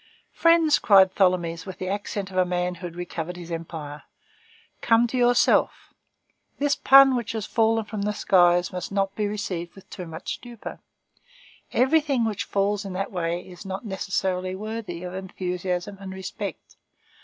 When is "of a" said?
2.31-2.43